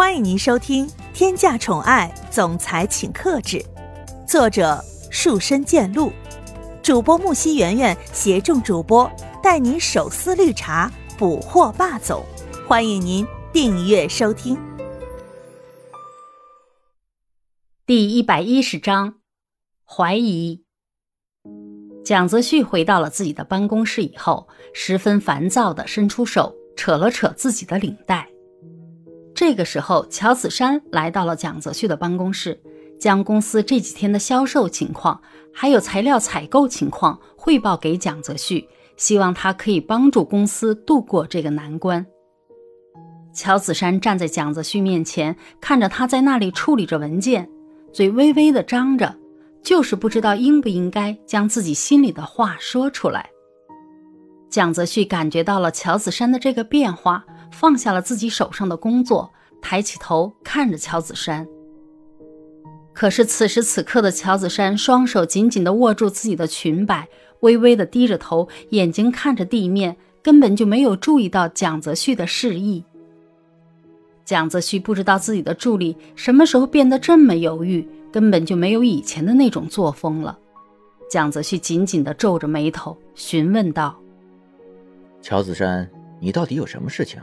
[0.00, 3.58] 欢迎您收听《天价宠爱总裁请克制》，
[4.26, 6.10] 作者树深见鹿，
[6.82, 12.24] 主播木西圆圆携众主播带您手撕绿茶，捕获霸总。
[12.66, 14.58] 欢迎您订阅收听。
[17.84, 19.16] 第一百一十章，
[19.84, 20.64] 怀疑。
[22.02, 28.26] 蒋泽旭回到了自己的办公室以后，十分烦躁的伸出手扯了扯自己的领带。
[29.40, 32.60] 这个时候，乔子山来到了蒋泽旭的办公室，
[33.00, 42.04] 将公司这几天的销售情况，还有材料采购情况汇报给蒋泽旭，希望他可以帮助公司度过这个难关。
[43.32, 47.48] 乔子山站在蒋泽旭面前，看着他在那里处理着文件，
[47.94, 49.16] 嘴微微的张着，
[49.62, 53.30] 就是不知道应不应该将自己心里的话说出来。
[54.50, 57.24] 蒋泽旭感觉到了乔子山的这个变化。
[57.50, 61.46] 放下了自己手上的工作，抬起头看着乔子山。
[62.92, 67.08] 可是此时此刻的乔子山，双手紧紧地握住自己的裙摆，
[67.40, 72.84] 微微地低着头，眼睛看着地面，根本就没有注意到蒋泽旭的示意。
[74.24, 80.38] 蒋泽旭不知道自己的助理什么时候变得这么犹豫，根本就没有以前的那种作风了。
[81.08, 83.98] 蒋泽旭紧紧地皱着眉头，询问道
[85.22, 85.88] ：“乔子山，
[86.20, 87.20] 你到底有什么事情？”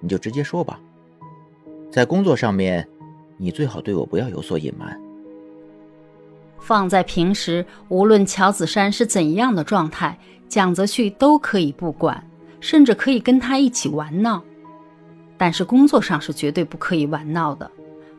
[0.00, 0.80] 你就直接说吧，
[1.90, 2.86] 在工作上面，
[3.36, 5.00] 你最好对我不要有所隐瞒。
[6.58, 12.22] 放在平时，无论乔子山是怎样的状态，蒋泽旭都可以不管，
[12.60, 14.42] 甚至可以跟他一起玩闹。
[15.38, 17.70] 但是工作上是绝对不可以玩闹的，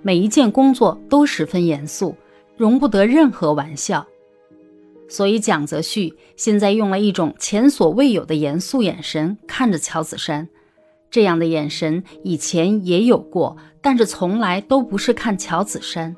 [0.00, 2.16] 每一件工作都十分严肃，
[2.56, 4.06] 容不得任何玩笑。
[5.06, 10.48] 所以蒋泽旭现在用了一种前所未有的严肃眼神看着乔子山。
[11.10, 16.14] 这样的眼神以前也有过，但是从来都不是看乔子山。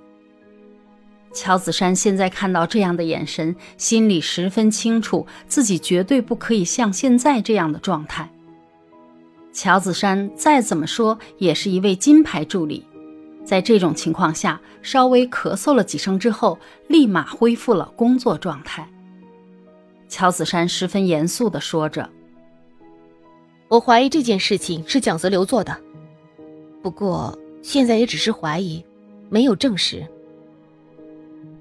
[1.33, 8.31] 乔子山现在看到这样的眼神，心里十分清楚，自己绝对不可以像现在这样的状态。
[9.51, 12.87] 乔子山再怎么说也是一位金牌助理，
[13.45, 18.87] 在这种情况下，稍微咳嗽了几声之后，立马恢复了工作状态。
[20.09, 22.11] 乔子山十分严肃地说着。
[23.73, 25.75] 我怀疑这件事情是蒋泽流做的，
[26.83, 28.85] 不过现在也只是怀疑，
[29.31, 30.07] 没有证实。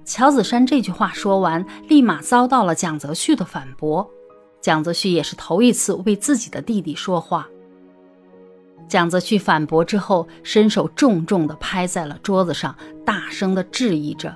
[0.04, 4.12] 乔子山这句话说完，立马遭到了蒋泽旭的反驳。
[4.60, 7.48] 蒋泽旭也是头一次为自己的弟弟说话。
[8.90, 14.36] 蒋泽旭反驳之后，伸手重重的拍在了桌子上，大声的质疑着：“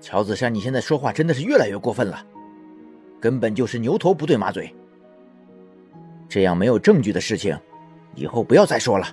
[0.00, 2.24] 乔子山，你现在说话真的是越来越过分了，
[3.18, 4.72] 根本就是牛头不对马嘴。”
[6.28, 7.58] 这样没有证据的事情，
[8.14, 9.06] 以后不要再说了。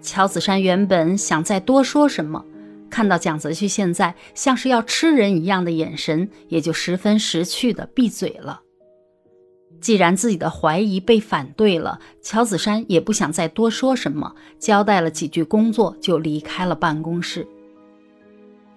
[0.00, 2.44] 乔子山原本想再多说什么，
[2.88, 8.62] 看到蒋泽旭现在像是要吃人一样的眼神，也就十分识趣的闭嘴了。
[9.80, 17.46] 既然自己的怀疑被反对了，乔子山也不想再多说什么，交代了几句工作就离开了办公室。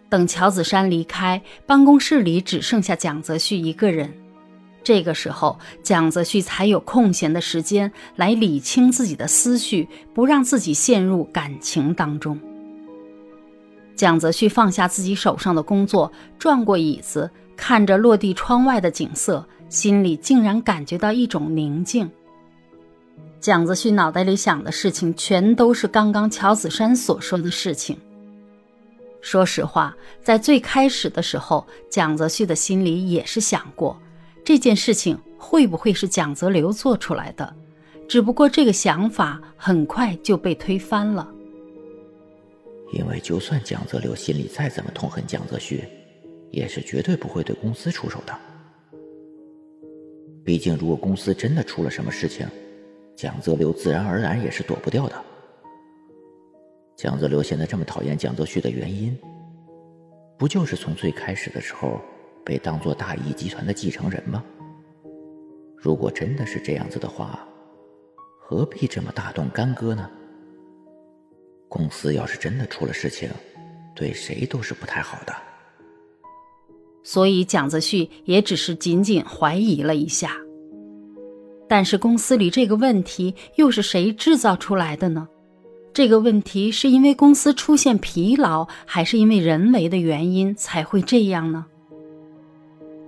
[0.09, 4.13] 等乔子山离开，办公室里只剩下蒋泽旭一个人。
[4.83, 12.39] 这个时候，蒋泽旭才有空闲的时间来理清自己的思绪，不让自己陷入感情当中。
[13.95, 22.09] 蒋泽旭放下自己手上的工作，转过椅子，看着落地窗外的景色，心里竟然感觉到一种宁静。
[23.39, 27.95] 蒋泽旭脑袋里想的事情，全都是刚刚乔子山所说的事情。
[29.21, 33.95] 说实话，在最开始的时候，蒋泽旭的心里也是想过。
[34.43, 37.55] 这件事情会不会是蒋泽流做出来的？
[38.07, 41.31] 只不过这个想法很快就被推翻了。
[42.91, 45.85] 因为就算蒋泽流心里再怎么痛恨蒋泽旭，
[46.49, 48.37] 也是绝对不会对公司出手的。
[50.43, 52.45] 毕竟，如果公司真的出了什么事情，
[53.15, 55.15] 蒋泽流自然而然也是躲不掉的。
[56.97, 59.17] 蒋泽流现在这么讨厌蒋泽旭的原因，
[60.37, 62.01] 不就是从最开始的时候？
[62.43, 64.43] 被当做大义集团的继承人吗？
[65.77, 67.39] 如果真的是这样子的话，
[68.39, 70.09] 何必这么大动干戈呢？
[71.67, 73.29] 公司要是真的出了事情，
[73.95, 75.33] 对谁都是不太好的。
[77.03, 80.35] 所以蒋泽旭也只是仅仅怀疑了一下。
[81.67, 85.27] 但是公司里这个问题又是谁制造出来的呢？
[85.93, 91.65] 这个问题是因为公司出现疲劳，还是因为人为的原因才会这样呢？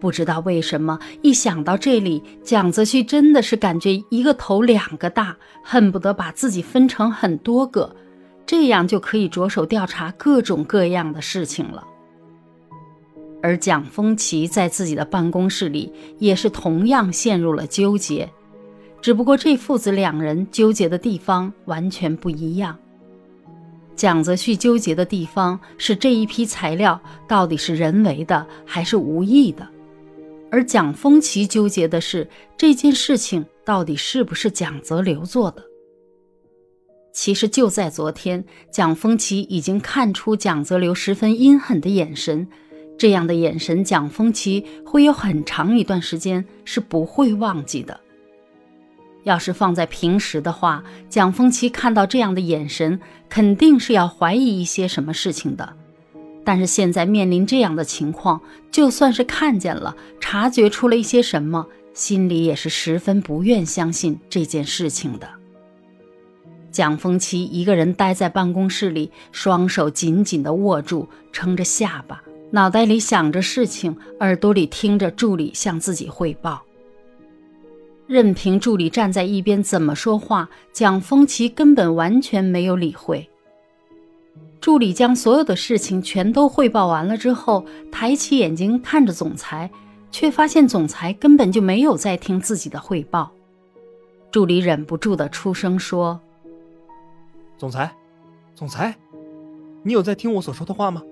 [0.04, 7.96] 不知道为什么，一想到这里，蒋泽旭真的是感觉一个头两个大，恨不得把自己分成很多个，
[8.46, 11.88] 这样就可以着手调查各种各样的事情了。
[13.42, 15.90] 而蒋丰奇在自己的办公室里
[16.20, 18.30] 也是同样陷入了纠结，
[19.00, 22.78] 只不过这父子两人纠结的地方完全不一样。
[23.96, 29.66] 蒋泽旭纠结的地方是这一批材料到底是人为的还是无意的，
[30.54, 35.64] 而蒋丰奇纠结的是这件事情到底是不是蒋泽流做的。
[37.12, 42.48] 其实就在昨天，蒋丰奇已经看出蒋泽流十分阴狠的眼神，
[43.00, 48.00] 这样的眼神，蒋丰奇会有很长一段时间是不会忘记的。
[49.24, 55.76] 要是放在平时的话，蒋丰奇看到这样的眼神，肯定是要怀疑一些什么事情的。
[56.44, 58.42] 但是现在面临这样的情况，
[58.72, 65.28] 就算是看见了，察觉出了一些什么，心里也是十分不愿相信这件事情的。
[66.72, 76.64] 蒋丰奇一个人待在办公室里，双手紧紧地握住，撑着下巴，脑袋里想着事情，耳朵里听着助理向自己汇报。
[78.06, 83.30] 任凭助理站在一边怎么说话，蒋丰奇根本完全没有理会。
[84.64, 89.70] 助理将所有的事情全都汇报完了之后，抬起眼睛看着总裁，
[90.10, 93.30] 却发现总裁根本就没有在听自己的汇报。
[94.32, 96.18] 助理忍不住的出声说
[97.60, 97.94] ：“总裁，
[98.56, 98.96] 总裁，
[99.84, 101.04] 你有在听我所说的话吗？”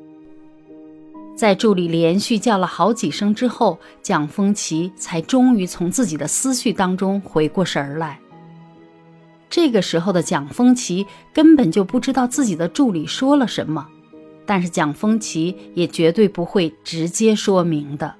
[1.35, 8.20] 在助理连续叫了好几声之后，蒋风奇才终于从自己的思绪当中回过神来。
[9.51, 13.85] 这个时候的蒋风奇根本就不知道自己的助理说了什么，
[14.45, 18.15] 但是蒋风奇也绝对不会直接说明的。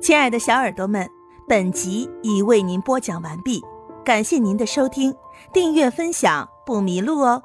[0.00, 1.08] 亲爱的小耳朵们，
[1.48, 3.60] 本集已为您播讲完毕，
[4.04, 5.12] 感谢您的收听，
[5.52, 7.42] 订阅分享不迷路哦。